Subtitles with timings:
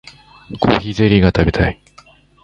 [0.59, 1.79] コーヒーゼリーが食べたい